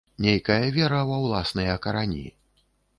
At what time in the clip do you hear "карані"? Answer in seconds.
1.87-2.27